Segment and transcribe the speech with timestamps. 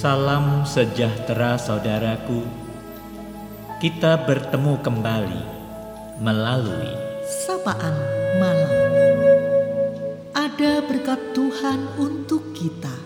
[0.00, 2.40] Salam sejahtera saudaraku.
[3.84, 5.42] Kita bertemu kembali
[6.24, 6.88] melalui
[7.44, 7.92] sapaan
[8.40, 8.80] malam.
[10.32, 12.96] Ada berkat Tuhan untuk kita.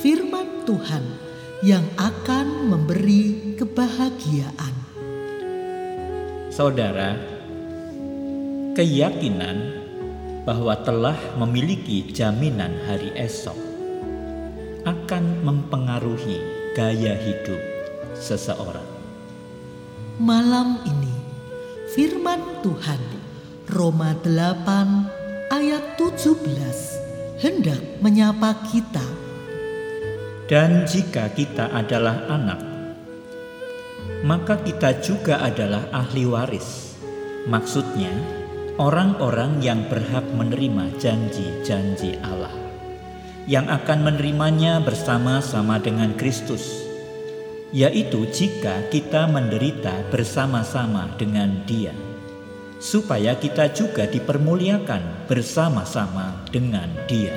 [0.00, 1.04] Firman Tuhan
[1.68, 4.72] yang akan memberi kebahagiaan.
[6.48, 7.12] saudara.
[8.72, 9.84] Keyakinan
[10.48, 13.71] bahwa telah memiliki jaminan hari esok
[14.82, 16.42] akan mempengaruhi
[16.74, 17.60] gaya hidup
[18.18, 18.86] seseorang.
[20.18, 21.14] Malam ini
[21.94, 23.02] firman Tuhan
[23.70, 29.04] Roma 8 ayat 17 hendak menyapa kita.
[30.50, 32.60] Dan jika kita adalah anak,
[34.22, 36.98] maka kita juga adalah ahli waris.
[37.48, 38.12] Maksudnya,
[38.78, 42.52] orang-orang yang berhak menerima janji-janji Allah,
[43.50, 46.86] yang akan menerimanya bersama-sama dengan Kristus,
[47.74, 51.94] yaitu jika kita menderita bersama-sama dengan Dia,
[52.78, 57.34] supaya kita juga dipermuliakan bersama-sama dengan Dia.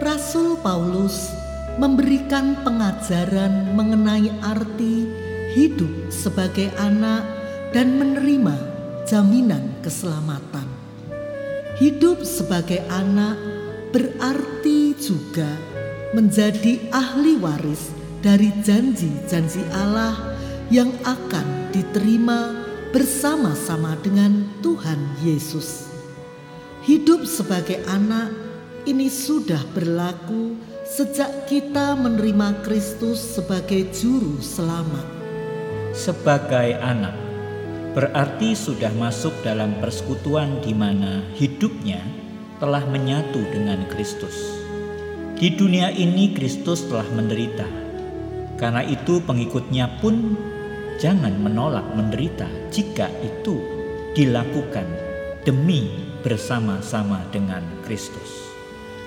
[0.00, 1.30] Rasul Paulus
[1.76, 5.08] memberikan pengajaran mengenai arti
[5.52, 7.24] hidup sebagai anak
[7.76, 8.56] dan menerima
[9.04, 10.68] jaminan keselamatan.
[11.80, 13.36] Hidup sebagai anak
[13.92, 15.50] berarti juga
[16.14, 17.90] menjadi ahli waris
[18.22, 20.14] dari janji-janji Allah
[20.70, 22.54] yang akan diterima
[22.94, 25.90] bersama-sama dengan Tuhan Yesus.
[26.86, 28.30] Hidup sebagai anak
[28.86, 30.54] ini sudah berlaku
[30.86, 35.06] sejak kita menerima Kristus sebagai juru selamat.
[35.92, 37.14] Sebagai anak,
[37.98, 42.00] berarti sudah masuk dalam persekutuan di mana hidupnya
[42.62, 44.61] telah menyatu dengan Kristus.
[45.42, 47.66] Di dunia ini Kristus telah menderita.
[48.54, 50.38] Karena itu pengikutnya pun
[51.02, 53.58] jangan menolak menderita jika itu
[54.14, 54.86] dilakukan
[55.42, 55.90] demi
[56.22, 58.54] bersama-sama dengan Kristus.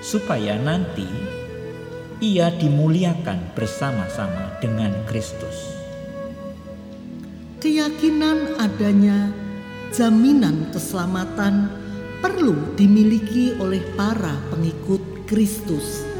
[0.04, 1.08] Supaya nanti
[2.20, 5.72] ia dimuliakan bersama-sama dengan Kristus.
[7.64, 9.32] Keyakinan adanya
[9.88, 11.72] jaminan keselamatan
[12.20, 16.15] perlu dimiliki oleh para pengikut Kristus.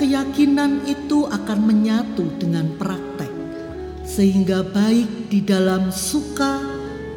[0.00, 3.28] Keyakinan itu akan menyatu dengan praktek,
[4.00, 6.56] sehingga baik di dalam suka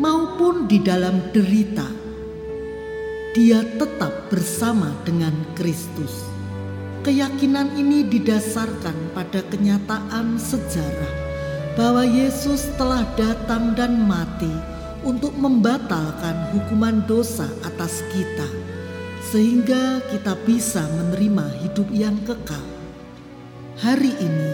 [0.03, 1.87] maupun di dalam derita,
[3.31, 6.27] dia tetap bersama dengan Kristus.
[7.07, 11.13] Keyakinan ini didasarkan pada kenyataan sejarah
[11.79, 14.51] bahwa Yesus telah datang dan mati
[15.07, 18.51] untuk membatalkan hukuman dosa atas kita,
[19.31, 22.72] sehingga kita bisa menerima hidup yang kekal.
[23.73, 24.53] Hari ini,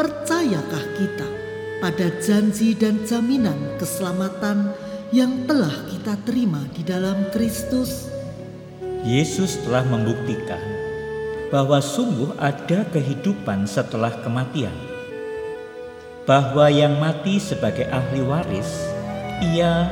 [0.00, 1.28] percayakah kita
[1.84, 4.72] pada janji dan jaminan keselamatan
[5.12, 8.08] yang telah kita terima di dalam Kristus?
[9.04, 10.60] Yesus telah membuktikan
[11.52, 14.72] bahwa sungguh ada kehidupan setelah kematian
[16.24, 18.88] bahwa yang mati sebagai ahli waris,
[19.52, 19.86] ia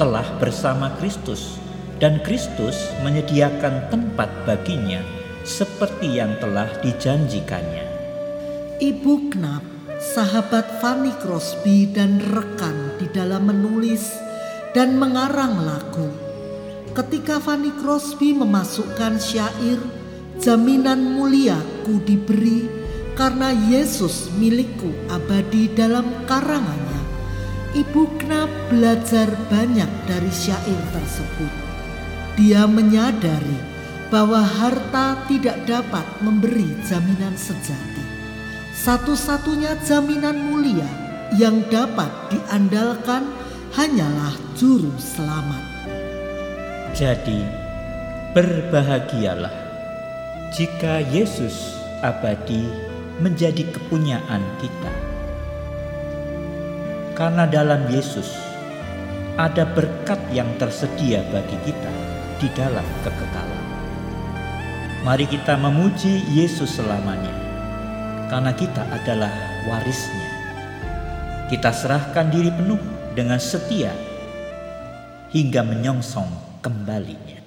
[0.00, 1.60] telah bersama Kristus,
[2.00, 5.04] dan Kristus menyediakan tempat baginya
[5.46, 7.87] seperti yang telah dijanjikannya.
[8.78, 9.66] Ibu Knap,
[9.98, 14.06] sahabat Fanny Crosby dan rekan di dalam menulis
[14.70, 16.06] dan mengarang lagu.
[16.94, 19.82] Ketika Fanny Crosby memasukkan syair
[20.38, 22.70] Jaminan mulia ku diberi
[23.18, 27.02] karena Yesus milikku abadi dalam karangannya.
[27.74, 31.52] Ibu Knap belajar banyak dari syair tersebut.
[32.38, 33.58] Dia menyadari
[34.06, 38.07] bahwa harta tidak dapat memberi jaminan sejati.
[38.78, 40.86] Satu-satunya jaminan mulia
[41.34, 43.26] yang dapat diandalkan
[43.74, 45.64] hanyalah juru selamat.
[46.94, 47.42] Jadi,
[48.38, 49.50] berbahagialah
[50.54, 51.74] jika Yesus
[52.06, 52.70] abadi
[53.18, 54.94] menjadi kepunyaan kita.
[57.18, 58.30] Karena dalam Yesus
[59.34, 61.92] ada berkat yang tersedia bagi kita
[62.38, 63.64] di dalam kekekalan.
[65.02, 67.47] Mari kita memuji Yesus selamanya,
[68.28, 69.32] karena kita adalah
[69.64, 70.28] warisnya.
[71.48, 72.78] Kita serahkan diri penuh
[73.16, 73.90] dengan setia
[75.32, 77.40] hingga menyongsong kembalinya.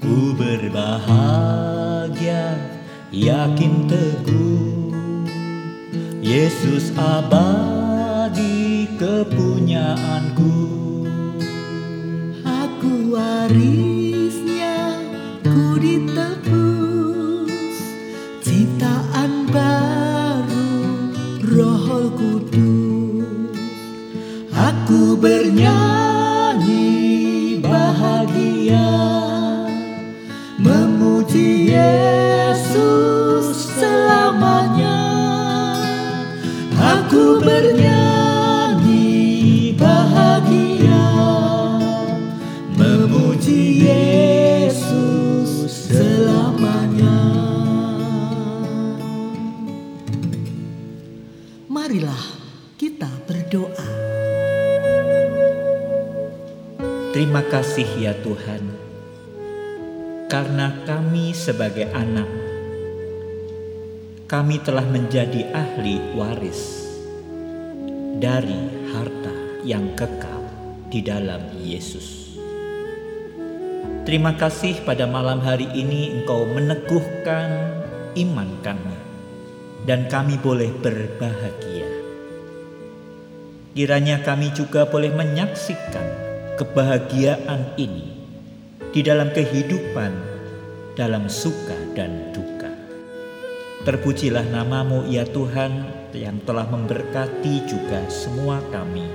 [0.00, 1.76] Ku berbahagia,
[3.12, 4.60] yakin teguh
[6.20, 10.69] Yesus abadi kepunyaanku
[24.70, 26.78] Aku bernyanyi
[27.58, 28.86] bahagia
[30.62, 35.02] Memuji Yesus selamanya
[36.78, 39.10] Aku bernyanyi
[39.74, 41.02] bahagia
[42.78, 45.50] Memuji Yesus
[45.90, 47.18] selamanya
[51.66, 52.22] Marilah
[52.78, 53.39] kita berdoa.
[57.20, 58.64] Terima kasih ya Tuhan,
[60.32, 62.24] karena kami sebagai anak,
[64.24, 66.88] kami telah menjadi ahli waris
[68.16, 68.56] dari
[68.88, 69.36] harta
[69.68, 70.48] yang kekal
[70.88, 72.40] di dalam Yesus.
[74.08, 77.84] Terima kasih pada malam hari ini Engkau meneguhkan
[78.16, 78.96] iman kami,
[79.84, 81.84] dan kami boleh berbahagia.
[83.76, 86.29] Kiranya kami juga boleh menyaksikan
[86.60, 88.12] kebahagiaan ini
[88.92, 90.12] di dalam kehidupan,
[90.92, 92.68] dalam suka dan duka.
[93.88, 99.08] Terpujilah namamu ya Tuhan yang telah memberkati juga semua kami,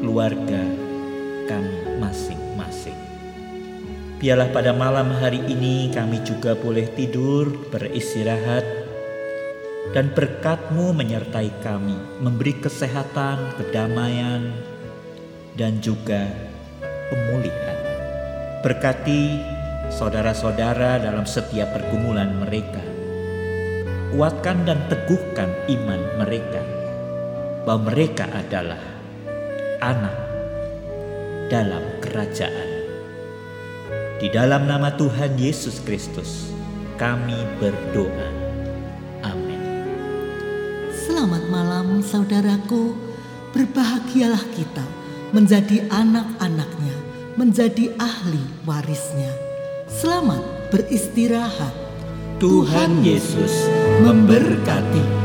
[0.00, 0.64] keluarga
[1.44, 2.96] kami masing-masing.
[4.16, 8.64] Biarlah pada malam hari ini kami juga boleh tidur, beristirahat,
[9.92, 14.48] dan berkatmu menyertai kami, memberi kesehatan, kedamaian,
[15.60, 16.53] dan juga
[17.12, 17.78] pemulihan.
[18.64, 19.40] Berkati
[19.92, 22.80] saudara-saudara dalam setiap pergumulan mereka.
[24.14, 26.62] Kuatkan dan teguhkan iman mereka
[27.66, 28.78] bahwa mereka adalah
[29.82, 30.16] anak
[31.50, 32.70] dalam kerajaan.
[34.22, 36.48] Di dalam nama Tuhan Yesus Kristus,
[36.94, 38.28] kami berdoa.
[39.26, 39.60] Amin.
[40.94, 42.94] Selamat malam saudaraku,
[43.50, 45.03] berbahagialah kita
[45.34, 46.94] menjadi anak-anaknya,
[47.34, 49.34] menjadi ahli warisnya.
[49.90, 51.74] Selamat beristirahat.
[52.38, 53.66] Tuhan Yesus
[53.98, 55.23] memberkati.